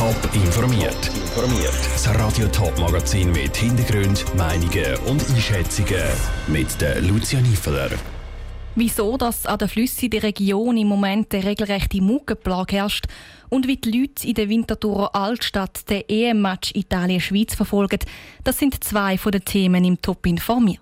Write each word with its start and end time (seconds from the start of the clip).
Top 0.00 0.16
informiert. 0.32 1.10
Informiert. 1.14 1.74
Das 1.92 2.08
Radio 2.14 2.48
Top 2.48 2.72
Magazin 2.78 3.32
mit 3.32 3.54
Hintergrund, 3.54 4.24
Meinungen 4.34 4.96
und 5.06 5.22
Einschätzungen 5.28 6.02
mit 6.46 6.80
der 6.80 7.02
Lucia 7.02 7.38
Niefeler. 7.42 7.90
Wieso 8.76 9.18
dass 9.18 9.44
an 9.44 9.58
den 9.58 9.68
Flüssen 9.68 10.06
in 10.06 10.10
der 10.12 10.22
Region 10.22 10.78
im 10.78 10.88
Moment 10.88 11.34
eine 11.34 11.44
regelrechte 11.44 12.00
Muckenplage 12.00 12.76
herrscht 12.76 13.08
und 13.50 13.66
wie 13.66 13.76
die 13.76 13.90
Leute 13.90 14.26
in 14.26 14.32
der 14.32 14.48
Winterthurer 14.48 15.14
Altstadt 15.14 15.90
den 15.90 16.04
EM-Match 16.08 16.72
Italien-Schweiz 16.74 17.54
verfolgen, 17.54 18.00
das 18.42 18.58
sind 18.58 18.82
zwei 18.82 19.18
von 19.18 19.32
den 19.32 19.44
Themen 19.44 19.84
im 19.84 20.00
Top 20.00 20.24
informiert. 20.24 20.80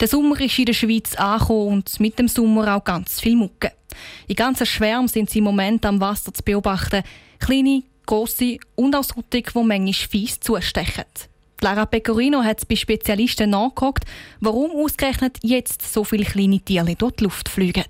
Der 0.00 0.08
Sommer 0.08 0.40
ist 0.40 0.58
in 0.58 0.64
der 0.64 0.72
Schweiz 0.72 1.16
angekommen 1.16 1.68
und 1.68 2.00
mit 2.00 2.18
dem 2.18 2.28
Sommer 2.28 2.74
auch 2.74 2.84
ganz 2.84 3.20
viel 3.20 3.36
Mucke. 3.36 3.72
In 4.28 4.36
ganzen 4.36 4.66
Schwärmen 4.66 5.08
sind 5.08 5.30
sie 5.30 5.38
im 5.38 5.44
Moment 5.44 5.84
am 5.84 6.00
Wasser 6.00 6.32
zu 6.32 6.42
beobachten. 6.42 7.02
Kleine, 7.38 7.82
grosse 8.06 8.58
und 8.74 8.94
auch 8.94 9.04
solche, 9.04 9.42
die 9.42 9.52
manchmal 9.54 9.92
fies 9.92 10.40
zustechen. 10.40 11.04
Lara 11.60 11.86
Pecorino 11.86 12.42
hat 12.42 12.66
bei 12.66 12.74
Spezialisten 12.74 13.50
nachgeguckt, 13.50 14.04
warum 14.40 14.72
ausgerechnet 14.72 15.38
jetzt 15.42 15.92
so 15.92 16.02
viele 16.02 16.24
kleine 16.24 16.58
Tiere 16.58 16.96
durch 16.96 17.12
die 17.12 17.24
Luft 17.24 17.48
fliegen. 17.48 17.84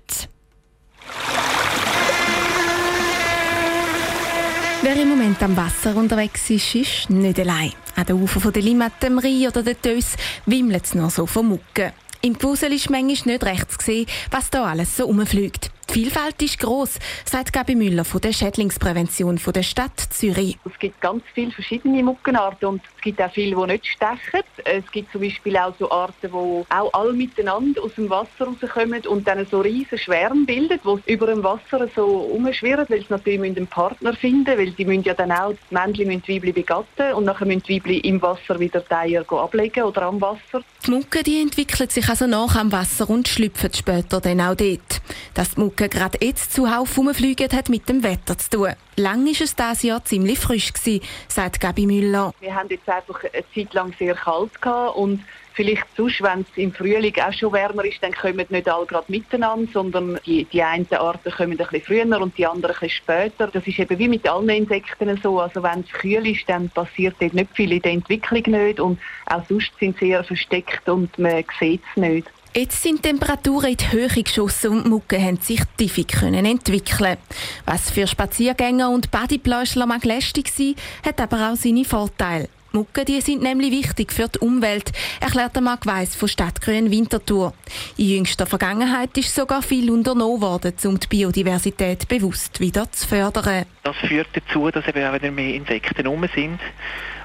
Wer 4.83 5.01
im 5.01 5.09
Moment 5.09 5.41
am 5.41 5.55
Wasser 5.57 5.95
unterwegs 5.95 6.49
ist, 6.49 6.75
ist 6.75 7.09
nicht 7.09 7.39
allein. 7.39 7.71
An 7.95 8.05
den 8.05 8.21
Ufern 8.21 8.51
der 8.51 8.61
Limette, 8.61 9.07
dem 9.07 9.17
Rhein 9.17 9.47
oder 9.47 9.63
der 9.63 9.81
Tös 9.81 10.17
wimmelt 10.45 10.85
es 10.85 10.93
noch 10.93 11.09
so 11.09 11.25
von 11.25 11.47
Mucken. 11.47 11.93
Im 12.21 12.37
Gewusel 12.37 12.73
ist 12.73 12.89
manchmal 12.89 13.33
nicht 13.33 13.43
recht 13.43 13.71
zu 13.71 13.77
sehen, 13.81 14.05
was 14.29 14.49
da 14.49 14.65
alles 14.65 14.97
so 14.97 15.05
rumfliegt. 15.05 15.71
Die 15.93 15.99
Vielfalt 15.99 16.41
ist 16.41 16.57
gross, 16.57 16.97
sagt 17.23 17.53
Gabi 17.53 17.75
Müller 17.75 18.03
von 18.03 18.19
der 18.19 18.33
Schädlingsprävention 18.33 19.37
von 19.37 19.53
der 19.53 19.61
Stadt 19.61 19.99
Zürich. 20.09 20.57
Es 20.65 20.79
gibt 20.79 20.99
ganz 20.99 21.23
viele 21.35 21.51
verschiedene 21.51 22.01
Muckenarten 22.01 22.67
und 22.67 22.81
es 22.97 23.01
gibt 23.03 23.21
auch 23.21 23.31
viele, 23.31 23.55
die 23.55 23.71
nicht 23.73 23.85
stechen. 23.85 24.41
Es 24.65 24.91
gibt 24.91 25.11
zum 25.11 25.21
Beispiel 25.21 25.55
auch 25.55 25.75
so 25.77 25.91
Arten, 25.91 26.31
die 26.31 26.73
auch 26.73 26.93
alle 26.93 27.13
miteinander 27.13 27.83
aus 27.83 27.93
dem 27.93 28.09
Wasser 28.09 28.47
rauskommen 28.47 29.05
und 29.05 29.27
dann 29.27 29.45
so 29.45 29.61
riesige 29.61 29.99
Schwärme 29.99 30.45
bilden, 30.45 30.79
die 30.83 31.13
über 31.13 31.27
dem 31.27 31.43
Wasser 31.43 31.87
so 31.95 32.07
umschwirren, 32.07 32.87
weil 32.89 33.01
sie 33.01 33.07
natürlich 33.09 33.41
einen 33.41 33.67
Partner 33.67 34.13
finden 34.13 34.45
müssen, 34.45 34.57
weil 34.57 34.71
die 34.71 34.85
müssen 34.85 35.03
ja 35.03 35.13
dann 35.13 35.31
auch, 35.31 35.53
die 35.69 35.75
Männchen 35.75 36.07
müssen 36.07 36.23
die 36.27 36.37
Weibchen 36.37 36.53
begatten 36.53 37.13
und 37.13 37.25
nachher 37.25 37.45
müssen 37.45 37.63
die 37.67 37.75
Weibchen 37.75 38.01
im 38.01 38.19
Wasser 38.19 38.59
wieder 38.59 38.79
die 38.79 38.93
Eier 38.95 39.31
ablegen 39.31 39.83
oder 39.83 40.01
am 40.01 40.19
Wasser. 40.19 40.63
Die 40.85 40.91
Mucke 40.91 41.21
die 41.21 41.39
entwickelt 41.39 41.91
sich 41.91 42.09
also 42.09 42.25
nach 42.25 42.55
am 42.55 42.71
Wasser 42.71 43.09
und 43.09 43.27
schlüpft 43.27 43.77
später 43.77 44.19
dann 44.19 44.41
auch 44.41 44.55
dort. 44.55 45.01
Dass 45.33 45.51
die 45.51 45.61
Mucke 45.61 45.82
gerade 45.89 46.17
jetzt 46.21 46.53
zuhauf 46.53 46.97
rumfliegen, 46.97 47.49
hat 47.51 47.69
mit 47.69 47.87
dem 47.89 48.03
Wetter 48.03 48.37
zu 48.37 48.49
tun. 48.49 48.73
Lang 48.95 49.25
war 49.25 49.31
es 49.31 49.55
dieses 49.55 49.83
Jahr 49.83 50.03
ziemlich 50.05 50.39
frisch, 50.39 50.73
gewesen, 50.73 51.03
sagt 51.27 51.59
Gabi 51.59 51.85
Müller. 51.85 52.33
Wir 52.39 52.53
haben 52.53 52.69
jetzt 52.69 52.87
einfach 52.87 53.21
eine 53.23 53.43
Zeit 53.53 53.73
lang 53.73 53.93
sehr 53.97 54.15
kalt 54.15 54.61
gehabt 54.61 54.95
und 54.95 55.21
vielleicht 55.53 55.85
sonst, 55.95 56.21
wenn 56.21 56.41
es 56.41 56.47
im 56.57 56.73
Frühling 56.73 57.13
auch 57.19 57.33
schon 57.33 57.53
wärmer 57.53 57.85
ist, 57.85 58.01
dann 58.01 58.13
kommen 58.13 58.45
nicht 58.49 58.69
alle 58.69 58.85
gerade 58.85 59.11
miteinander, 59.11 59.71
sondern 59.71 60.19
die, 60.25 60.45
die 60.45 60.61
einen 60.61 60.87
Arten 60.91 61.31
kommen 61.31 61.51
ein 61.51 61.57
bisschen 61.57 61.81
früher 61.81 62.21
und 62.21 62.37
die 62.37 62.45
anderen 62.45 62.75
ein 62.75 62.79
bisschen 62.79 62.97
später. 63.03 63.47
Das 63.47 63.65
ist 63.65 63.79
eben 63.79 63.97
wie 63.97 64.07
mit 64.07 64.27
allen 64.27 64.49
Insekten 64.49 65.19
so. 65.21 65.39
Also 65.39 65.63
wenn 65.63 65.81
es 65.81 65.91
kühl 65.91 66.27
ist, 66.27 66.47
dann 66.47 66.69
passiert 66.69 67.15
dort 67.19 67.33
nicht 67.33 67.55
viel 67.55 67.71
in 67.71 67.81
der 67.81 67.93
Entwicklung 67.93 68.43
nicht 68.47 68.79
und 68.79 68.99
auch 69.27 69.43
sonst 69.47 69.71
sind 69.79 69.97
sie 69.99 70.07
sehr 70.07 70.23
versteckt 70.23 70.87
und 70.89 71.17
man 71.17 71.43
sieht 71.59 71.81
es 71.91 72.01
nicht. 72.01 72.27
Jetzt 72.55 72.83
sind 72.83 73.01
Temperaturen 73.01 73.71
in 73.71 73.77
die 73.77 73.91
Höhe 73.91 74.07
geschossen 74.09 74.69
und 74.69 74.83
die 74.83 74.89
Mucke 74.89 75.19
haben 75.19 75.37
sich 75.37 75.59
tiefig 75.75 76.09
können 76.09 76.45
entwickeln. 76.45 77.17
Was 77.65 77.89
für 77.89 78.05
Spaziergänger 78.05 78.91
und 78.91 79.09
Bodypläuschler 79.09 79.87
mag 79.87 80.05
lästig 80.05 80.49
sein, 80.49 80.75
hat 81.03 81.19
aber 81.19 81.49
auch 81.49 81.55
seine 81.55 81.83
Vorteile. 81.83 82.49
Mucke 82.71 83.05
die 83.05 83.21
sind 83.21 83.41
nämlich 83.41 83.71
wichtig 83.71 84.13
für 84.13 84.27
die 84.27 84.37
Umwelt, 84.37 84.91
erklärt 85.19 85.59
Marc 85.61 85.87
Weiss 85.87 86.15
von 86.15 86.27
Stadtgrün 86.27 86.91
Winterthur. 86.91 87.53
In 87.97 88.09
jüngster 88.09 88.45
Vergangenheit 88.45 89.17
ist 89.17 89.33
sogar 89.33 89.63
viel 89.63 89.89
unternommen 89.89 90.41
worden, 90.41 90.75
um 90.85 90.99
die 90.99 91.07
Biodiversität 91.07 92.07
bewusst 92.07 92.59
wieder 92.59 92.91
zu 92.91 93.07
fördern. 93.07 93.65
Das 93.81 93.95
führt 93.97 94.29
dazu, 94.33 94.69
dass 94.69 94.87
eben 94.87 95.03
auch 95.03 95.13
wieder 95.15 95.31
mehr 95.31 95.55
Insekten 95.55 96.05
rum 96.05 96.23
sind. 96.35 96.59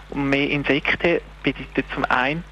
Und 0.09 0.31
mehr 0.31 0.49
Insekten 0.49 1.21
bedeutet 1.43 1.84
zum 1.94 2.06
einen, 2.06 2.43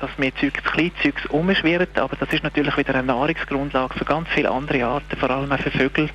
dass 0.00 0.16
mehr 0.18 0.34
Zeugs, 0.36 0.62
Kleinzeugs 0.64 1.26
umschwirren, 1.26 1.88
aber 1.94 2.16
das 2.16 2.32
ist 2.32 2.42
natürlich 2.42 2.76
wieder 2.76 2.94
eine 2.94 3.04
Nahrungsgrundlage 3.04 3.98
für 3.98 4.04
ganz 4.04 4.28
viele 4.30 4.50
andere 4.50 4.84
Arten, 4.84 5.16
vor 5.16 5.30
allem 5.30 5.52
auch 5.52 5.58
für 5.58 5.70
Vögel, 5.70 6.08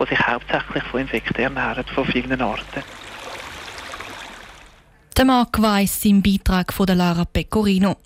die 0.00 0.06
sich 0.06 0.26
hauptsächlich 0.26 0.82
von 0.84 1.00
Insekten 1.00 1.40
ernähren, 1.40 1.84
von 1.94 2.04
vielen 2.04 2.40
Arten. 2.40 2.82
Der 5.16 5.26
Marc 5.26 5.60
Weiss 5.60 6.04
im 6.06 6.22
Beitrag 6.22 6.72
von 6.72 6.86
Lara 6.86 7.26
Pecorino. 7.26 7.96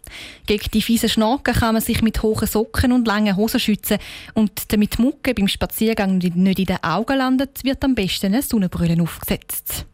Gegen 0.47 0.69
die 0.73 0.83
fiesen 0.83 1.09
Schnaken 1.09 1.55
kann 1.55 1.75
man 1.75 1.83
sich 1.83 2.03
mit 2.03 2.21
hohen 2.23 2.49
Socken 2.49 2.91
und 2.91 3.07
langen 3.07 3.37
Hosen 3.37 3.61
schützen. 3.61 3.99
Und 4.33 4.73
damit 4.73 4.99
Mucke 4.99 5.33
beim 5.33 5.47
Spaziergang 5.47 6.19
nicht 6.19 6.35
in 6.35 6.45
den 6.67 6.83
Augen 6.83 7.19
landet, 7.19 7.63
wird 7.63 7.85
am 7.85 7.95
besten 7.95 8.27
eine 8.27 8.43
Sonnenbrille 8.43 9.01
aufgesetzt. 9.01 9.87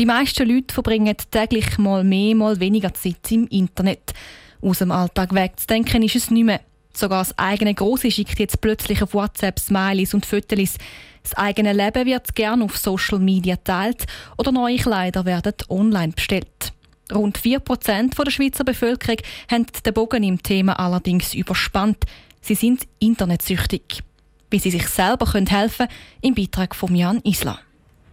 Die 0.00 0.06
meisten 0.06 0.48
Leute 0.48 0.72
verbringen 0.72 1.14
täglich 1.30 1.76
mal 1.76 2.04
mehr, 2.04 2.34
mal 2.34 2.58
weniger 2.58 2.94
Zeit 2.94 3.30
im 3.30 3.46
Internet. 3.48 4.14
Aus 4.62 4.78
dem 4.78 4.92
Alltag 4.92 5.34
wegzudenken 5.34 6.02
ist 6.02 6.16
es 6.16 6.30
nicht 6.30 6.46
mehr. 6.46 6.62
Sogar 6.94 7.18
das 7.18 7.36
eigene 7.38 7.74
Grosse 7.74 8.10
schickt 8.10 8.38
jetzt 8.38 8.62
plötzlich 8.62 9.02
auf 9.02 9.12
WhatsApp 9.12 9.60
Smileys 9.60 10.14
und 10.14 10.24
Fotos. 10.24 10.78
Das 11.22 11.34
eigene 11.34 11.74
Leben 11.74 12.06
wird 12.06 12.34
gern 12.34 12.62
auf 12.62 12.78
Social 12.78 13.18
Media 13.18 13.56
teilt 13.56 14.06
oder 14.38 14.52
neue 14.52 14.78
Kleider 14.78 15.26
werden 15.26 15.52
online 15.68 16.14
bestellt. 16.14 16.72
Rund 17.12 17.38
4% 17.38 18.24
der 18.24 18.30
Schweizer 18.30 18.64
Bevölkerung 18.64 19.18
haben 19.50 19.66
den 19.84 19.92
Bogen 19.92 20.22
im 20.22 20.42
Thema 20.42 20.80
allerdings 20.80 21.34
überspannt. 21.34 22.06
Sie 22.40 22.54
sind 22.54 22.84
internetsüchtig. 23.00 24.02
Wie 24.48 24.60
sie 24.60 24.70
sich 24.70 24.88
selber 24.88 25.30
helfen 25.30 25.88
können, 25.88 25.90
im 26.22 26.34
Beitrag 26.34 26.74
von 26.74 26.96
Jan 26.96 27.20
Isla. 27.22 27.58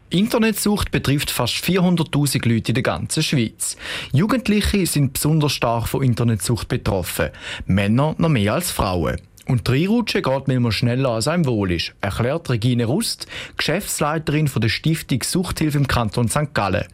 Internetsucht 0.09 0.91
betrifft 0.91 1.29
fast 1.31 1.55
400.000 1.55 2.47
Leute 2.47 2.71
in 2.71 2.75
der 2.75 2.83
ganzen 2.83 3.21
Schweiz. 3.21 3.75
Jugendliche 4.13 4.85
sind 4.85 5.11
besonders 5.11 5.51
stark 5.51 5.89
von 5.89 6.01
Internetsucht 6.01 6.69
betroffen, 6.69 7.31
Männer 7.65 8.15
noch 8.17 8.29
mehr 8.29 8.53
als 8.53 8.71
Frauen. 8.71 9.17
Und 9.47 9.69
reinrutschen 9.69 10.21
geht 10.21 10.47
manchmal 10.47 10.71
schneller 10.71 11.09
als 11.09 11.27
einem 11.27 11.45
wohl 11.45 11.73
ist, 11.73 11.93
erklärt 11.99 12.49
Regine 12.49 12.85
Rust, 12.85 13.27
Geschäftsleiterin 13.57 14.47
von 14.47 14.61
der 14.61 14.69
Stiftung 14.69 15.23
Suchthilfe 15.23 15.77
im 15.77 15.87
Kanton 15.87 16.29
St. 16.29 16.53
Gallen. 16.53 16.85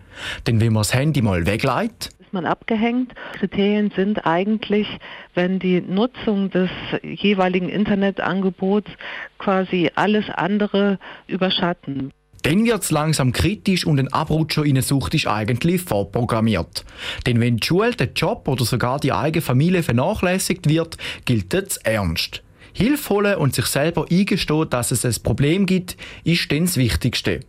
Denn 0.48 0.60
wenn 0.60 0.74
man 0.74 0.82
das 0.82 0.96
Handy 0.96 1.22
mal 1.22 1.46
wegleitet, 1.46 2.10
ist 2.20 2.34
man 2.34 2.48
abgehängt. 2.48 3.14
Kriterien 3.34 3.92
sind 3.96 4.26
eigentlich, 4.26 4.88
wenn 5.36 5.60
die 5.60 5.82
Nutzung 5.82 6.50
des 6.50 6.72
jeweiligen 7.04 7.70
Internetangebots 7.70 8.90
quasi 9.38 9.92
alles 9.94 10.32
andere 10.32 10.98
überschatten. 11.28 12.12
Dann 12.44 12.66
wird 12.66 12.84
es 12.84 12.92
langsam 12.92 13.32
kritisch 13.32 13.86
und 13.86 14.00
ein 14.00 14.12
Abrutscher 14.12 14.64
in 14.64 14.72
eine 14.72 14.82
Sucht 14.82 15.14
ist 15.14 15.28
eigentlich 15.28 15.82
vorprogrammiert. 15.82 16.86
Denn 17.26 17.40
wenn 17.40 17.58
die 17.58 17.66
Schule, 17.66 17.92
der 17.92 18.12
Job 18.14 18.48
oder 18.48 18.66
sogar 18.66 19.00
die 19.00 19.14
eigene 19.14 19.42
Familie 19.42 19.82
vernachlässigt 19.82 20.70
wird, 20.70 20.98
gilt 21.26 21.54
es 21.54 21.78
ernst. 21.78 22.44
Hilfe 22.74 23.10
holen 23.10 23.38
und 23.38 23.56
sich 23.56 23.68
selber 23.68 24.06
eingestehen, 24.12 24.70
dass 24.70 24.92
es 24.92 25.06
ein 25.06 25.16
Problem 25.24 25.66
gibt, 25.66 25.96
ist 26.24 26.52
dann 26.52 26.66
das 26.66 26.78
Wichtigste. 26.78 27.40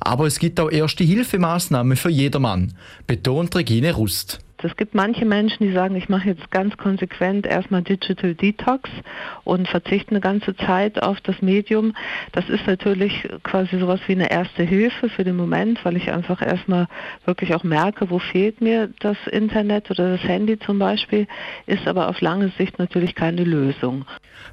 Aber 0.00 0.26
es 0.26 0.38
gibt 0.38 0.60
auch 0.60 0.70
erste 0.70 1.04
Hilfemaßnahmen 1.04 1.96
für 1.96 2.10
jedermann, 2.10 2.74
betont 3.06 3.54
Regine 3.56 3.94
Rust. 3.94 4.40
Es 4.64 4.76
gibt 4.76 4.94
manche 4.94 5.26
Menschen, 5.26 5.66
die 5.66 5.72
sagen, 5.72 5.94
ich 5.94 6.08
mache 6.08 6.28
jetzt 6.28 6.50
ganz 6.50 6.76
konsequent 6.78 7.46
erstmal 7.46 7.82
Digital 7.82 8.34
Detox 8.34 8.88
und 9.44 9.68
verzichte 9.68 10.12
eine 10.12 10.20
ganze 10.20 10.56
Zeit 10.56 11.02
auf 11.02 11.20
das 11.20 11.42
Medium. 11.42 11.94
Das 12.32 12.48
ist 12.48 12.66
natürlich 12.66 13.28
quasi 13.42 13.78
sowas 13.78 14.00
wie 14.06 14.12
eine 14.12 14.30
erste 14.30 14.62
Hilfe 14.62 15.10
für 15.10 15.22
den 15.22 15.36
Moment, 15.36 15.84
weil 15.84 15.98
ich 15.98 16.10
einfach 16.10 16.40
erstmal 16.40 16.88
wirklich 17.26 17.54
auch 17.54 17.62
merke, 17.62 18.08
wo 18.08 18.18
fehlt 18.18 18.62
mir 18.62 18.88
das 19.00 19.18
Internet 19.30 19.90
oder 19.90 20.12
das 20.12 20.22
Handy 20.22 20.58
zum 20.58 20.78
Beispiel, 20.78 21.26
ist 21.66 21.86
aber 21.86 22.08
auf 22.08 22.22
lange 22.22 22.50
Sicht 22.56 22.78
natürlich 22.78 23.14
keine 23.14 23.44
Lösung. 23.44 24.06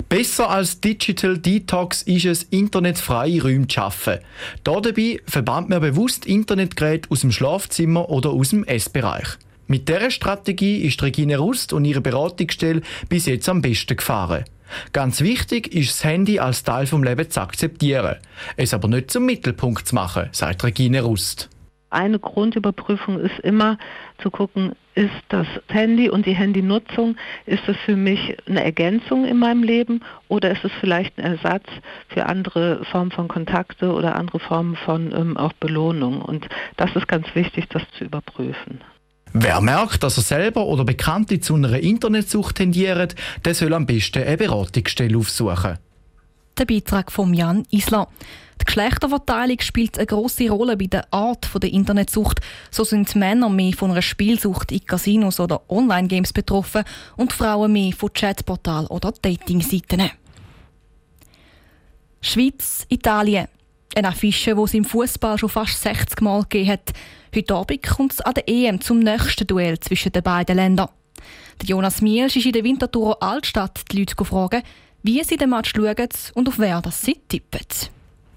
Besser 0.10 0.50
als 0.50 0.82
Digital 0.82 1.38
Detox 1.38 2.02
ist 2.02 2.26
es, 2.26 2.44
internetfreie 2.44 3.42
Räume 3.42 3.68
zu 3.68 3.76
schaffen. 3.76 4.20
Dabei 4.66 5.22
verbannt 5.26 5.70
man 5.70 5.80
bewusst 5.80 6.26
Internetgeräte 6.26 7.10
aus 7.10 7.22
dem 7.22 7.32
Schlafzimmer 7.32 8.10
oder 8.10 8.32
aus 8.32 8.50
dem 8.50 8.66
Essbereich. 8.66 9.38
Mit 9.72 9.88
dieser 9.88 10.12
Strategie 10.12 10.80
ist 10.82 11.02
Regine 11.02 11.38
Rust 11.38 11.72
und 11.72 11.86
ihre 11.86 12.02
Beratungsstelle 12.02 12.82
bis 13.08 13.26
jetzt 13.26 13.48
am 13.48 13.62
besten 13.62 13.96
gefahren. 13.96 14.44
Ganz 14.92 15.22
wichtig 15.22 15.74
ist 15.74 15.92
das 15.92 16.04
Handy 16.04 16.40
als 16.40 16.64
Teil 16.64 16.88
vom 16.88 17.06
Lebens 17.06 17.30
zu 17.30 17.40
akzeptieren, 17.40 18.18
es 18.58 18.74
aber 18.74 18.90
nicht 18.90 19.12
zum 19.12 19.26
Mittelpunkt 19.26 19.88
zu 19.88 19.96
machen, 19.96 20.28
sagt 20.34 20.66
Regine 20.66 21.04
Rust. 21.04 21.50
Eine 21.90 22.20
Grundüberprüfung 22.20 23.18
ist 23.22 23.40
immer 23.40 23.78
zu 24.22 24.30
gucken, 24.30 24.74
ist 24.94 25.24
das 25.30 25.48
Handy 25.70 26.10
und 26.10 26.26
die 26.26 26.36
Handynutzung, 26.36 27.16
ist 27.46 27.64
das 27.66 27.78
für 27.86 27.96
mich 27.96 28.36
eine 28.48 28.66
Ergänzung 28.66 29.24
in 29.24 29.40
meinem 29.40 29.64
Leben 29.64 30.02
oder 30.28 30.52
ist 30.52 30.66
es 30.66 30.72
vielleicht 30.82 31.18
ein 31.18 31.24
Ersatz 31.24 31.68
für 32.10 32.26
andere 32.26 32.84
Formen 32.92 33.12
von 33.12 33.30
Kontakte 33.30 33.94
oder 33.94 34.18
andere 34.18 34.40
Formen 34.42 34.76
von 34.76 35.14
ähm, 35.16 35.38
auch 35.38 35.54
Belohnung? 35.54 36.22
Und 36.22 36.50
das 36.76 36.94
ist 36.94 37.08
ganz 37.08 37.26
wichtig, 37.36 37.70
das 37.70 37.84
zu 37.98 38.04
überprüfen. 38.04 38.82
Wer 39.34 39.62
merkt, 39.62 40.04
dass 40.04 40.18
er 40.18 40.24
selber 40.24 40.66
oder 40.66 40.84
Bekannte 40.84 41.40
zu 41.40 41.56
einer 41.56 41.80
Internetsucht 41.80 42.56
tendieren, 42.56 43.14
der 43.46 43.56
soll 43.56 43.74
am 43.74 43.86
besten 43.86 44.24
eine 44.24 44.38
Beratungsstelle 44.38 45.18
aufsuchen. 45.18 45.78
Der 46.58 46.66
Beitrag 46.66 47.12
von 47.12 47.34
Jan 47.34 47.66
Isler. 47.72 48.10
Die 48.60 48.66
Geschlechterverteilung 48.66 49.60
spielt 49.62 49.98
eine 49.98 50.06
große 50.06 50.50
Rolle 50.50 50.78
bei 50.78 50.86
der 50.86 51.12
Art 51.12 51.50
der 51.62 51.72
Internetsucht. 51.72 52.42
So 52.70 52.84
sind 52.84 53.16
Männer 53.16 53.50
mehr 53.50 53.74
von 53.74 53.92
einer 53.92 54.02
Spielsucht 54.02 54.72
in 54.72 54.86
Casinos 54.86 55.40
oder 55.40 55.62
Online-Games 55.70 56.34
betroffen 56.34 56.84
und 57.16 57.34
Frauen 57.34 57.72
mehr 57.72 57.94
von 57.94 58.14
Chatportalen 58.14 58.88
oder 58.88 59.14
Datingseiten. 59.22 60.12
Schweiz, 62.22 62.86
Italien. 62.90 63.48
Eine 63.94 64.08
Affische, 64.08 64.56
die 64.56 64.62
es 64.62 64.74
im 64.74 64.86
Fußball 64.86 65.38
schon 65.38 65.50
fast 65.50 65.82
60 65.82 66.22
Mal 66.22 66.44
gegeben 66.44 66.72
hat. 66.72 66.94
Heute 67.36 67.56
Abend 67.56 67.84
kommt 67.84 68.14
es 68.14 68.22
an 68.22 68.34
der 68.34 68.48
EM 68.48 68.80
zum 68.80 69.00
nächsten 69.00 69.48
Duell 69.48 69.80
zwischen 69.80 70.14
den 70.14 70.24
beiden 70.24 70.56
Ländern. 70.56 70.90
Der 71.62 71.70
Jonas 71.70 72.02
Mielsch 72.02 72.38
ist 72.38 72.46
in 72.46 72.54
der 72.54 72.64
Winterthur 72.64 73.22
Altstadt 73.22 73.82
die 73.92 74.00
Leute 74.00 74.16
fragen, 74.24 74.64
wie 75.04 75.24
sie 75.24 75.36
den 75.36 75.50
Match 75.50 75.74
schauen 75.76 76.10
und 76.36 76.48
auf 76.48 76.58
wer 76.58 76.82
das 76.82 77.02
sie 77.02 77.18
tippen. 77.28 77.60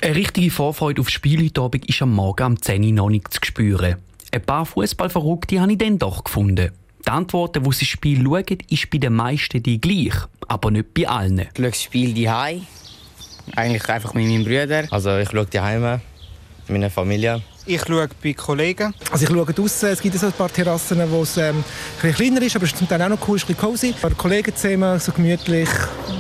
Eine 0.01 0.17
richtige 0.17 0.51
Vorfreude 0.51 1.01
auf 1.01 1.09
Spiel 1.09 1.45
heute 1.45 1.61
Abend 1.61 1.89
ist 1.89 2.03
am 2.03 2.13
Morgen 2.13 2.45
um 2.45 2.61
10 2.61 2.85
Uhr 2.85 2.93
noch 2.93 3.09
nicht 3.09 3.33
zu 3.33 3.41
spüren. 3.43 3.97
Ein 4.33 4.43
paar 4.43 4.67
Fußballverrückte 4.67 5.61
habe 5.61 5.73
ich 5.73 5.79
dann 5.79 5.99
doch 5.99 6.25
gefunden. 6.25 6.73
Die 7.07 7.11
Antworten, 7.11 7.63
die 7.63 7.73
sie 7.73 7.85
das 7.85 7.89
Spiel 7.89 8.25
schauen, 8.25 8.59
ist 8.69 8.91
bei 8.91 8.99
den 8.99 9.15
meisten 9.15 9.63
die 9.63 9.81
gleich, 9.81 10.15
aber 10.49 10.73
nicht 10.73 10.95
bei 10.95 11.09
allen. 11.09 11.39
Ich 11.39 11.49
schaue 11.57 11.67
das 11.67 11.83
Spiel 11.83 12.13
daheim. 12.13 12.67
Eigentlich 13.57 13.89
einfach 13.89 14.15
mit 14.15 14.27
meinem 14.27 14.45
Bruder. 14.45 14.85
Also 14.91 15.17
ich 15.19 15.31
schaue 15.31 15.47
daheim 15.47 15.83
mit 15.83 16.01
meiner 16.69 16.91
Familie. 16.91 17.43
Ich 17.67 17.81
schaue 17.81 18.09
bei 18.23 18.35
Kollegen. 18.35 18.93
Also 19.11 19.25
ich 19.25 19.31
schaue 19.31 19.53
draussen, 19.53 19.89
es 19.89 20.01
gibt 20.03 20.19
so 20.19 20.27
ein 20.27 20.33
paar 20.33 20.53
Terrassen, 20.53 21.01
wo 21.11 21.23
es 21.23 21.39
ähm, 21.39 21.65
ein 22.03 22.13
kleiner 22.13 22.43
ist, 22.43 22.57
aber 22.57 22.67
es 22.67 22.73
ist 22.73 22.79
zum 22.79 22.89
Teil 22.89 23.01
auch 23.01 23.09
noch 23.09 23.29
cool, 23.29 23.37
ist 23.37 23.45
ein 23.45 23.55
bisschen 23.55 23.71
cozy. 23.71 23.95
Bei 24.03 24.11
Kollegen 24.11 24.55
zusammen, 24.55 25.01
so 25.01 25.13
gemütlich, 25.13 25.69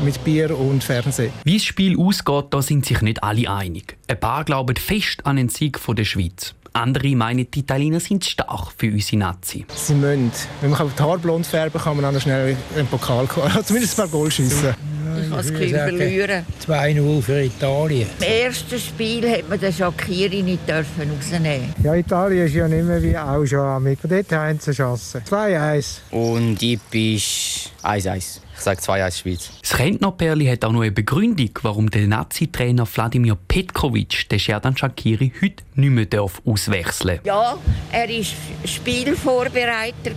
mit 0.03 0.23
Bier 0.25 0.59
und 0.59 0.82
Fernsehen. 0.82 1.32
Wie 1.44 1.59
das 1.59 1.65
Spiel 1.65 1.99
ausgeht, 1.99 2.47
da 2.50 2.62
sind 2.62 2.87
sich 2.87 3.03
nicht 3.03 3.23
alle 3.23 3.50
einig. 3.50 3.97
Ein 4.09 4.21
paar 4.21 4.44
glauben 4.44 4.76
fest 4.76 5.26
an 5.26 5.37
den 5.37 5.50
Sieg 5.50 5.79
von 5.79 5.97
der 5.97 6.05
Schweiz. 6.05 6.55
Andere 6.73 7.15
meinen, 7.15 7.49
die 7.50 7.61
Italiener 7.61 8.00
sind 8.00 8.25
stark 8.25 8.73
für 8.76 8.91
unsere 8.91 9.19
Nazi. 9.19 9.65
Sie 9.75 9.94
müssen. 9.94 10.32
Wenn 10.61 10.71
man 10.71 10.91
die 10.99 11.03
Haare 11.03 11.19
blond 11.19 11.47
färben 11.47 11.81
kann, 11.81 11.97
man 11.97 12.06
auch 12.06 12.12
noch 12.12 12.21
schnell 12.21 12.56
einen 12.76 12.88
Pokal 12.88 13.26
kommen. 13.26 13.53
Zumindest 13.65 14.00
ein 14.00 14.11
paar 14.11 14.19
Goal 14.19 14.31
schiessen. 14.31 14.75
Ich 15.22 15.28
kann 15.28 15.38
das 15.38 15.49
Gefühl 15.50 15.69
verlieren. 15.69 16.46
2-0 16.66 17.22
für 17.22 17.43
Italien. 17.43 18.08
Im 18.19 18.25
ersten 18.25 18.78
Spiel 18.78 19.31
hat 19.31 19.49
man 19.49 19.61
den 19.61 19.72
Shakiri 19.72 20.43
nicht 20.43 20.69
dürfen 20.69 21.11
rausnehmen. 21.11 21.75
Ja, 21.82 21.94
Italien 21.94 22.46
ist 22.46 22.55
ja 22.55 22.69
nicht 22.69 22.84
mehr 22.84 23.02
wie 23.02 23.16
auch 23.16 23.44
schon 23.44 23.82
mit. 23.82 23.99
Dort 24.02 24.32
haben 24.32 24.58
sie 24.58 24.70
geschossen. 24.70 25.22
2-1. 25.28 25.99
Und 26.11 26.58
typisch 26.58 27.70
1-1. 27.82 28.40
Ich 28.56 28.61
sage 28.61 28.81
2-1 28.81 29.19
Schweiz. 29.19 29.50
Das 29.61 29.78
Rentnerperli 29.78 30.46
hat 30.46 30.64
auch 30.64 30.72
noch 30.72 30.82
eine 30.82 30.93
Begründung, 30.93 31.50
warum 31.62 31.90
der 31.90 32.06
Nazi-Trainer 32.06 32.87
Wladimir 32.87 33.37
Petkovic 33.49 34.28
den 34.28 34.38
Sherdan 34.38 34.76
Shakiri 34.76 35.32
heute 35.43 35.64
nicht 35.75 36.12
mehr 36.12 36.22
auswechseln 36.44 37.19
darf. 37.25 37.26
Ja, 37.26 37.58
er 37.93 38.08
war 38.08 38.25
Spielvorbereiter. 38.64 40.12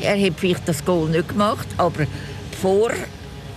Er 0.00 0.20
hat 0.20 0.32
vielleicht 0.36 0.68
das 0.68 0.84
Goal 0.84 1.08
nicht 1.10 1.28
gemacht, 1.28 1.68
aber 1.76 2.06
vor 2.60 2.90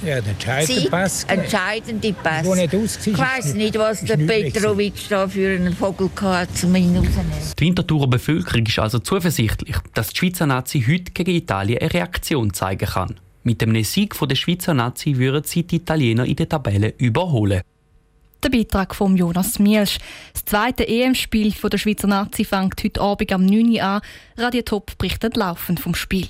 ja, 0.01 0.21
der 0.21 0.31
entscheidende 0.31 0.89
Pass. 0.89 1.23
Entscheidende 1.25 2.13
Pass. 2.13 2.45
Wo 2.45 2.55
nicht 2.55 2.73
aus 2.75 3.05
ich 3.05 3.17
weiß 3.17 3.53
nicht, 3.55 3.77
was 3.77 4.03
der 4.03 4.17
Petrovic 4.17 4.93
da 5.09 5.27
für 5.27 5.55
einen 5.55 5.75
Vogel 5.75 6.09
hatte, 6.21 6.53
zum 6.53 6.75
ihn 6.75 6.95
rausnehmen. 6.95 7.31
Die 7.57 7.65
Winterthurer 7.65 8.07
Bevölkerung 8.07 8.65
ist 8.65 8.79
also 8.79 8.99
zuversichtlich, 8.99 9.75
dass 9.93 10.09
die 10.09 10.17
Schweizer 10.17 10.45
Nazi 10.45 10.83
heute 10.87 11.11
gegen 11.11 11.31
Italien 11.31 11.79
eine 11.79 11.93
Reaktion 11.93 12.53
zeigen 12.53 12.87
kann. 12.87 13.19
Mit 13.43 13.61
dem 13.61 13.83
Sieg 13.83 14.15
der 14.19 14.35
Schweizer 14.35 14.73
Nazi 14.73 15.17
würden 15.17 15.43
sie 15.43 15.63
die 15.63 15.77
Italiener 15.77 16.25
in 16.25 16.35
der 16.35 16.49
Tabelle 16.49 16.93
überholen. 16.97 17.61
Der 18.43 18.49
Beitrag 18.49 18.95
von 18.95 19.17
Jonas 19.17 19.59
Mielsch. 19.59 19.97
Das 20.33 20.45
zweite 20.45 20.87
EM-Spiel 20.87 21.51
der 21.51 21.77
Schweizer 21.77 22.07
Nazi 22.07 22.45
fängt 22.45 22.81
heute 22.83 23.01
Abend 23.01 23.33
am 23.33 23.45
9 23.45 23.69
Uhr 23.71 23.83
an. 23.83 24.01
Radio 24.37 24.61
Top 24.61 24.97
berichtet 24.97 25.35
laufend 25.35 25.79
vom 25.79 25.93
Spiel. 25.93 26.29